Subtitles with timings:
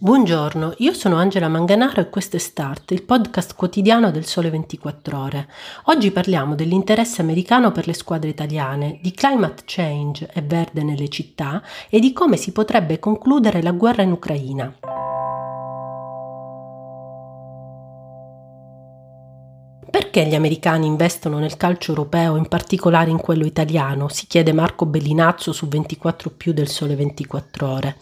[0.00, 5.18] Buongiorno, io sono Angela Manganaro e questo è Start, il podcast quotidiano del Sole 24
[5.18, 5.48] Ore.
[5.86, 11.60] Oggi parliamo dell'interesse americano per le squadre italiane, di climate change e verde nelle città
[11.90, 14.72] e di come si potrebbe concludere la guerra in Ucraina.
[20.18, 24.08] Perché gli americani investono nel calcio europeo, in particolare in quello italiano?
[24.08, 27.96] Si chiede Marco Bellinazzo su 24 più del Sole 24 ore.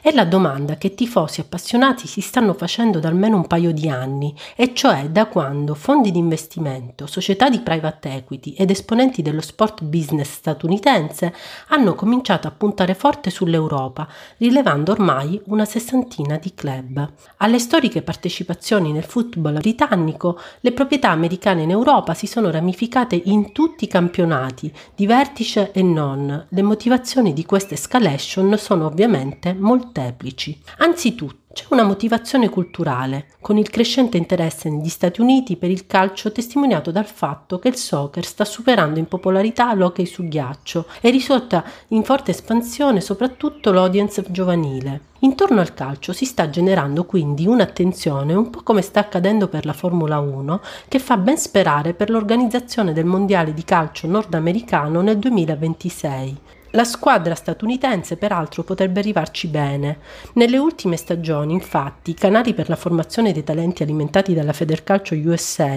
[0.00, 4.32] È la domanda che tifosi appassionati si stanno facendo da almeno un paio di anni,
[4.54, 9.82] e cioè da quando fondi di investimento, società di private equity ed esponenti dello sport
[9.82, 11.34] business statunitense
[11.70, 14.06] hanno cominciato a puntare forte sull'Europa,
[14.36, 17.10] rilevando ormai una sessantina di club.
[17.38, 23.20] Alle storiche partecipazioni nel football britannico, le proprietà americane americane in Europa si sono ramificate
[23.24, 26.46] in tutti i campionati, di vertice e non.
[26.48, 30.60] Le motivazioni di questa escalation sono ovviamente molteplici.
[30.78, 36.30] Anzitutto, c'è una motivazione culturale, con il crescente interesse negli Stati Uniti per il calcio
[36.30, 41.64] testimoniato dal fatto che il soccer sta superando in popolarità l'hockey su ghiaccio e risulta
[41.88, 45.00] in forte espansione soprattutto l'audience giovanile.
[45.20, 49.72] Intorno al calcio si sta generando quindi un'attenzione, un po' come sta accadendo per la
[49.72, 56.36] Formula 1, che fa ben sperare per l'organizzazione del Mondiale di calcio nordamericano nel 2026.
[56.76, 59.98] La squadra statunitense peraltro potrebbe arrivarci bene.
[60.34, 65.74] Nelle ultime stagioni, infatti, i canali per la formazione dei talenti alimentati dalla Federcalcio USA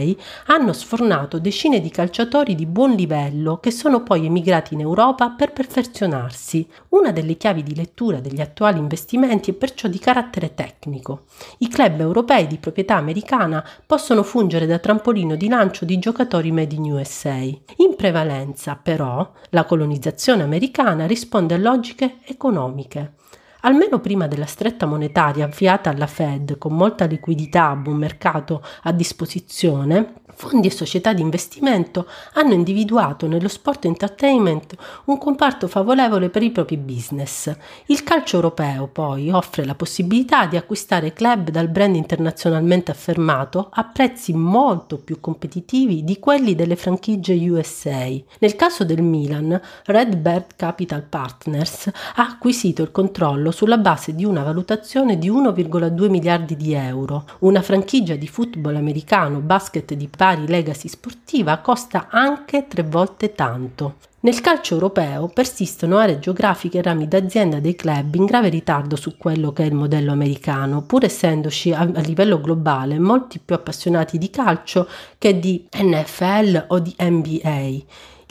[0.47, 5.53] hanno sfornato decine di calciatori di buon livello che sono poi emigrati in Europa per
[5.53, 6.67] perfezionarsi.
[6.89, 11.27] Una delle chiavi di lettura degli attuali investimenti è perciò di carattere tecnico.
[11.59, 16.75] I club europei di proprietà americana possono fungere da trampolino di lancio di giocatori made
[16.75, 17.35] in USA.
[17.35, 23.13] In prevalenza, però, la colonizzazione americana americana risponde a logiche economiche.
[23.61, 28.91] Almeno prima della stretta monetaria avviata alla Fed con molta liquidità a buon mercato a
[28.93, 34.73] disposizione, fondi e società di investimento hanno individuato nello sport entertainment
[35.05, 37.53] un comparto favorevole per i propri business.
[37.87, 43.83] Il calcio europeo poi offre la possibilità di acquistare club dal brand internazionalmente affermato a
[43.83, 48.07] prezzi molto più competitivi di quelli delle franchigie USA.
[48.39, 54.23] Nel caso del Milan, Red Bird Capital Partners ha acquisito il controllo sulla base di
[54.23, 57.25] una valutazione di 1,2 miliardi di euro.
[57.39, 63.95] Una franchigia di football americano, basket di pari legacy sportiva costa anche tre volte tanto.
[64.19, 69.17] Nel calcio europeo persistono aree geografiche e rami d'azienda dei club in grave ritardo su
[69.17, 74.19] quello che è il modello americano, pur essendoci a, a livello globale molti più appassionati
[74.19, 74.87] di calcio
[75.17, 77.77] che di NFL o di NBA.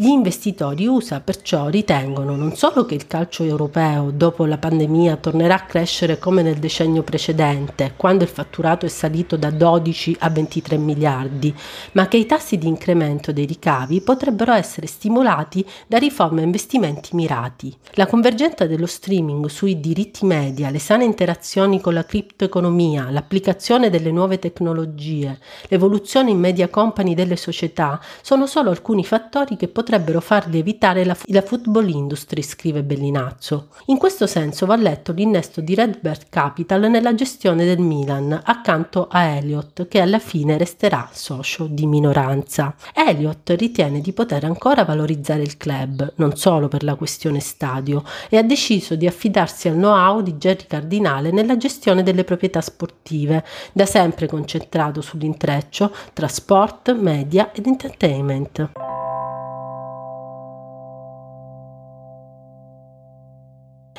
[0.00, 5.56] Gli investitori USA perciò ritengono non solo che il calcio europeo dopo la pandemia tornerà
[5.56, 10.76] a crescere come nel decennio precedente, quando il fatturato è salito da 12 a 23
[10.76, 11.53] miliardi,
[11.94, 17.16] ma che i tassi di incremento dei ricavi potrebbero essere stimolati da riforme e investimenti
[17.16, 17.76] mirati.
[17.94, 24.12] La convergenza dello streaming sui diritti media, le sane interazioni con la criptoeconomia, l'applicazione delle
[24.12, 30.21] nuove tecnologie, l'evoluzione in media company delle società sono solo alcuni fattori che potrebbero potrebbero
[30.21, 33.69] far lievitare la, la football industry, scrive Bellinazzo.
[33.87, 39.22] In questo senso va letto l'innesto di Redbird Capital nella gestione del Milan, accanto a
[39.22, 42.75] Elliott, che alla fine resterà socio di minoranza.
[42.93, 48.37] Elliott ritiene di poter ancora valorizzare il club, non solo per la questione stadio, e
[48.37, 53.87] ha deciso di affidarsi al know-how di Jerry Cardinale nella gestione delle proprietà sportive, da
[53.87, 59.07] sempre concentrato sull'intreccio tra sport, media ed entertainment.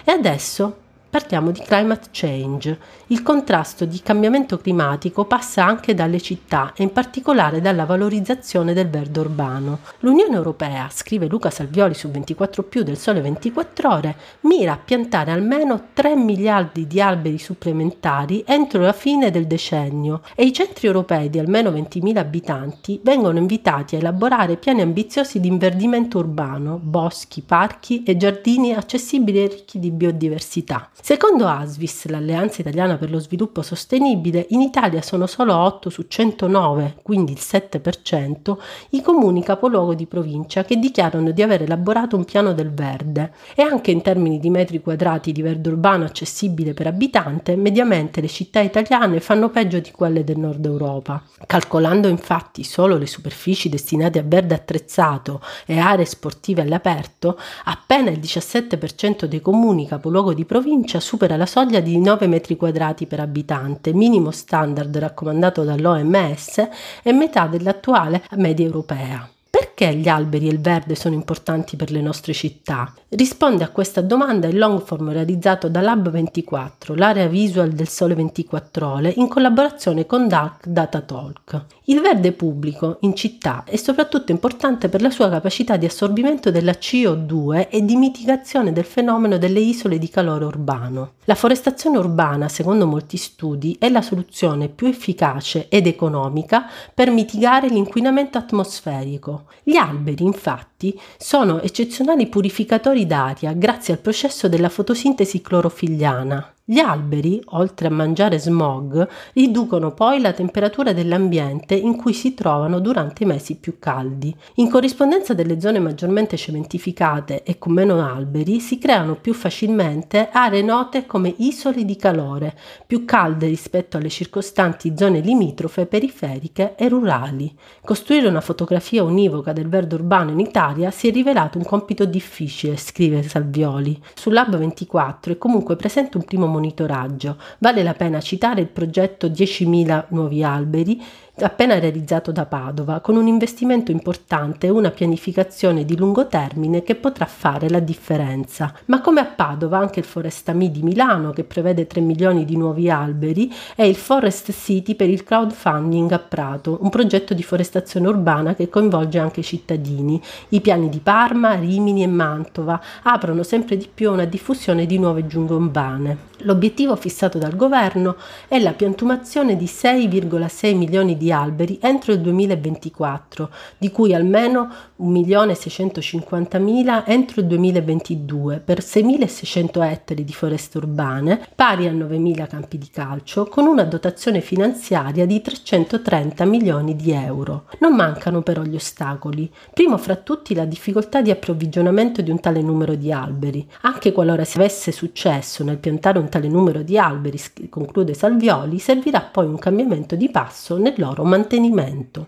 [0.10, 0.76] E adesso
[1.12, 2.78] Parliamo di climate change.
[3.08, 8.92] Il contrasto di cambiamento climatico passa anche dalle città e in particolare dalla valorizzazione del
[8.92, 9.80] verde urbano.
[10.02, 15.32] L'Unione Europea, scrive Luca Salvioli su 24 più del Sole 24 ore, mira a piantare
[15.32, 21.32] almeno 3 miliardi di alberi supplementari entro la fine del decennio e i centri europei
[21.32, 28.04] di almeno 20.000 abitanti vengono invitati a elaborare piani ambiziosi di inverdimento urbano, boschi, parchi
[28.04, 30.88] e giardini accessibili e ricchi di biodiversità.
[31.02, 36.98] Secondo Asvis, l'Alleanza Italiana per lo Sviluppo Sostenibile, in Italia sono solo 8 su 109,
[37.02, 38.58] quindi il 7%,
[38.90, 43.64] i comuni capoluogo di provincia che dichiarano di aver elaborato un piano del verde e
[43.64, 48.60] anche in termini di metri quadrati di verde urbano accessibile per abitante, mediamente le città
[48.60, 51.24] italiane fanno peggio di quelle del nord Europa.
[51.48, 58.20] Calcolando infatti solo le superfici destinate a verde attrezzato e aree sportive all'aperto, appena il
[58.20, 63.94] 17% dei comuni capoluogo di provincia supera la soglia di 9 metri quadrati per abitante,
[63.94, 66.68] minimo standard raccomandato dall'OMS
[67.04, 69.30] e metà dell'attuale media europea.
[69.80, 72.94] Perché gli alberi e il verde sono importanti per le nostre città?
[73.08, 78.86] Risponde a questa domanda il long form realizzato da Lab24, l'area visual del Sole 24
[78.86, 81.64] Ore, in collaborazione con Dark Data Talk.
[81.86, 86.74] Il verde pubblico in città è soprattutto importante per la sua capacità di assorbimento della
[86.74, 91.14] CO2 e di mitigazione del fenomeno delle isole di calore urbano.
[91.24, 97.70] La forestazione urbana, secondo molti studi, è la soluzione più efficace ed economica per mitigare
[97.70, 99.46] l'inquinamento atmosferico.
[99.70, 106.54] Gli alberi, infatti, sono eccezionali purificatori d'aria grazie al processo della fotosintesi clorofilliana.
[106.72, 112.80] Gli alberi, oltre a mangiare smog, riducono poi la temperatura dell'ambiente in cui si trovano
[112.80, 114.32] durante i mesi più caldi.
[114.58, 120.62] In corrispondenza delle zone maggiormente cementificate e con meno alberi si creano più facilmente aree
[120.62, 122.56] note come isole di calore,
[122.86, 127.52] più calde rispetto alle circostanti zone limitrofe, periferiche e rurali.
[127.84, 132.78] Costruire una fotografia univoca del verde urbano in Italia si è rivelato un compito difficile,
[132.78, 134.00] scrive Salvioli.
[134.14, 137.38] Sul Lab 24 è comunque presente un primo monitoraggio.
[137.60, 141.02] Vale la pena citare il progetto 10.000 nuovi alberi
[141.46, 146.96] appena realizzato da Padova, con un investimento importante e una pianificazione di lungo termine che
[146.96, 148.74] potrà fare la differenza.
[148.86, 152.90] Ma come a Padova, anche il Forestami di Milano, che prevede 3 milioni di nuovi
[152.90, 158.56] alberi, e il Forest City per il crowdfunding a Prato, un progetto di forestazione urbana
[158.56, 160.22] che coinvolge anche i cittadini.
[160.50, 165.28] I piani di Parma, Rimini e Mantova aprono sempre di più una diffusione di nuove
[165.28, 166.18] giungle urbane.
[166.44, 168.16] L'obiettivo fissato dal governo
[168.48, 174.72] è la piantumazione di 6,6 milioni di alberi entro il 2024, di cui almeno
[175.02, 182.90] 1.650.000 entro il 2022 per 6.600 ettari di foreste urbane, pari a 9.000 campi di
[182.92, 187.66] calcio, con una dotazione finanziaria di 330 milioni di euro.
[187.80, 192.62] Non mancano però gli ostacoli, primo fra tutti la difficoltà di approvvigionamento di un tale
[192.62, 193.68] numero di alberi.
[193.82, 197.40] Anche qualora si avesse successo nel piantare un tale numero di alberi,
[197.70, 202.28] conclude Salvioli, servirà poi un cambiamento di passo nel loro mantenimento.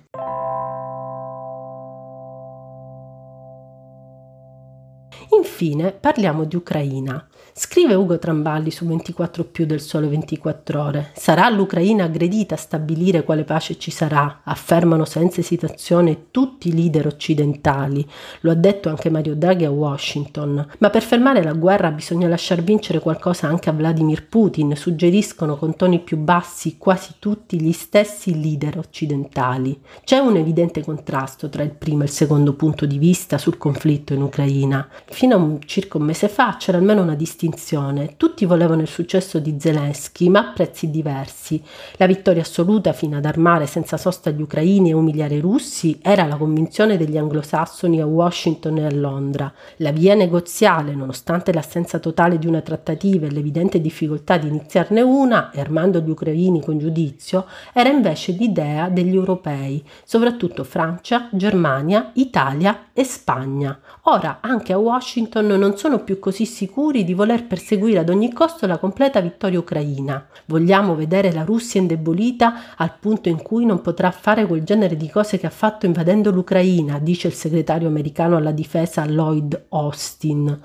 [5.41, 7.27] Infine parliamo di Ucraina.
[7.53, 11.11] Scrive Ugo Tramballi su 24 più del Sole 24 ore.
[11.15, 17.07] Sarà l'Ucraina aggredita a stabilire quale pace ci sarà, affermano senza esitazione tutti i leader
[17.07, 18.07] occidentali.
[18.41, 20.65] Lo ha detto anche Mario Draghi a Washington.
[20.77, 25.75] Ma per fermare la guerra bisogna lasciar vincere qualcosa anche a Vladimir Putin, suggeriscono con
[25.75, 29.77] toni più bassi quasi tutti gli stessi leader occidentali.
[30.05, 34.13] C'è un evidente contrasto tra il primo e il secondo punto di vista sul conflitto
[34.13, 34.87] in Ucraina.
[35.05, 38.15] Fino a un, circa un mese fa c'era almeno una distinzione.
[38.17, 41.61] Tutti volevano il successo di Zelensky, ma a prezzi diversi.
[41.97, 46.25] La vittoria assoluta fino ad armare senza sosta gli ucraini e umiliare i russi era
[46.25, 49.51] la convinzione degli anglosassoni a Washington e a Londra.
[49.77, 55.51] La via negoziale, nonostante l'assenza totale di una trattativa e l'evidente difficoltà di iniziarne una,
[55.55, 63.03] armando gli ucraini con giudizio, era invece l'idea degli europei, soprattutto Francia, Germania, Italia e
[63.03, 63.79] Spagna.
[64.03, 68.65] Ora anche a Washington non sono più così sicuri di voler perseguire ad ogni costo
[68.65, 70.27] la completa vittoria ucraina.
[70.45, 75.09] Vogliamo vedere la Russia indebolita al punto in cui non potrà fare quel genere di
[75.09, 80.59] cose che ha fatto invadendo l'Ucraina, dice il segretario americano alla difesa Lloyd Austin.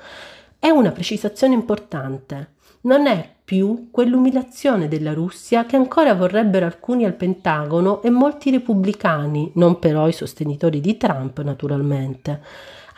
[0.58, 2.54] È una precisazione importante.
[2.82, 9.52] Non è più quell'umiliazione della Russia che ancora vorrebbero alcuni al Pentagono e molti repubblicani,
[9.54, 12.40] non però i sostenitori di Trump naturalmente.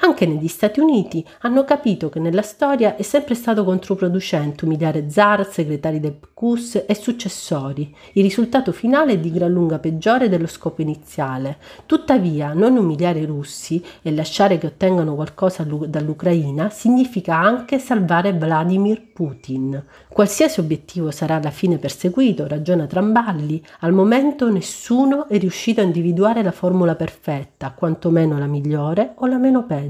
[0.00, 5.50] Anche negli Stati Uniti hanno capito che nella storia è sempre stato controproducente umiliare zar,
[5.50, 7.92] segretari del PQS e successori.
[8.12, 11.58] Il risultato finale è di gran lunga peggiore dello scopo iniziale.
[11.84, 19.02] Tuttavia, non umiliare i russi e lasciare che ottengano qualcosa dall'Ucraina significa anche salvare Vladimir
[19.12, 19.84] Putin.
[20.08, 26.44] Qualsiasi obiettivo sarà alla fine perseguito, ragiona Tramballi, al momento nessuno è riuscito a individuare
[26.44, 29.87] la formula perfetta, quantomeno la migliore o la meno peggio.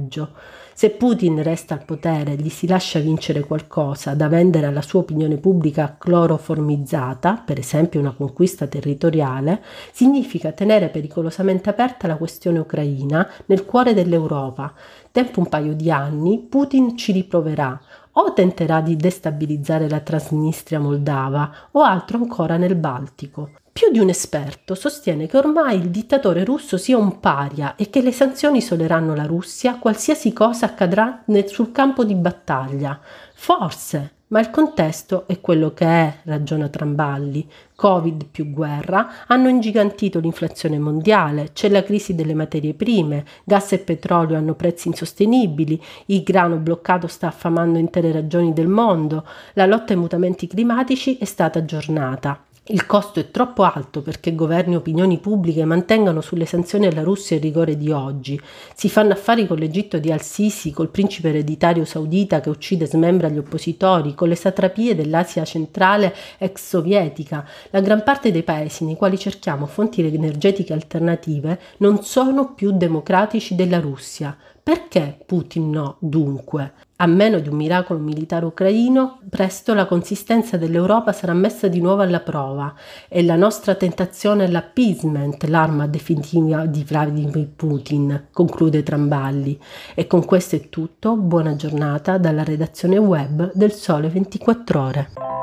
[0.73, 5.01] Se Putin resta al potere e gli si lascia vincere qualcosa da vendere alla sua
[5.01, 13.29] opinione pubblica cloroformizzata, per esempio una conquista territoriale, significa tenere pericolosamente aperta la questione ucraina
[13.47, 14.73] nel cuore dell'Europa.
[15.11, 17.81] Tempo un paio di anni, Putin ci riproverà
[18.13, 23.51] o tenterà di destabilizzare la Transnistria moldava o altro ancora nel Baltico.
[23.79, 28.03] Più di un esperto sostiene che ormai il dittatore russo sia un paria e che
[28.03, 32.99] le sanzioni isoleranno la Russia qualsiasi cosa accadrà sul campo di battaglia.
[33.35, 37.49] Forse, ma il contesto è quello che è, ragiona Tramballi.
[37.77, 43.79] Covid più guerra hanno ingigantito l'inflazione mondiale, c'è la crisi delle materie prime, gas e
[43.79, 49.93] petrolio hanno prezzi insostenibili, il grano bloccato sta affamando intere regioni del mondo, la lotta
[49.93, 52.43] ai mutamenti climatici è stata aggiornata.
[52.71, 57.35] Il costo è troppo alto perché governi e opinioni pubbliche mantengano sulle sanzioni alla Russia
[57.35, 58.39] il rigore di oggi.
[58.75, 63.31] Si fanno affari con l'Egitto di Al-Sisi, col principe ereditario saudita che uccide e smembra
[63.31, 67.49] gli oppositori, con le satrapie dell'Asia centrale ex sovietica.
[67.71, 73.55] La gran parte dei paesi nei quali cerchiamo fonti energetiche alternative non sono più democratici
[73.55, 74.37] della Russia.
[74.63, 76.75] Perché Putin no, dunque?
[77.01, 82.03] A meno di un miracolo militare ucraino, presto la consistenza dell'Europa sarà messa di nuovo
[82.03, 82.75] alla prova
[83.07, 89.57] e la nostra tentazione è l'appeasement, l'arma definitiva di Vladimir Putin, conclude Tramballi.
[89.95, 95.38] E con questo è tutto, buona giornata dalla redazione web del Sole 24 ore.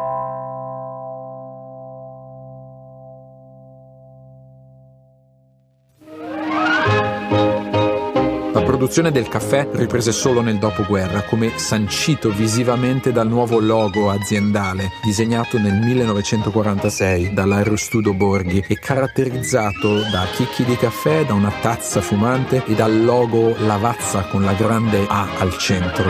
[8.85, 15.57] Produzione del caffè riprese solo nel dopoguerra, come sancito visivamente dal nuovo logo aziendale, disegnato
[15.57, 22.75] nel 1946 dall'Aerostudo Borghi e caratterizzato da chicchi di caffè, da una tazza fumante e
[22.75, 26.07] dal logo Lavazza con la grande A al centro.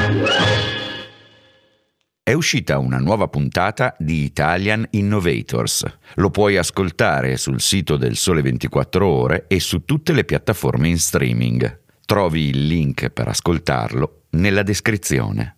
[2.21, 5.85] È uscita una nuova puntata di Italian Innovators.
[6.15, 10.97] Lo puoi ascoltare sul sito del Sole 24 Ore e su tutte le piattaforme in
[10.97, 11.83] streaming.
[12.05, 15.54] Trovi il link per ascoltarlo nella descrizione.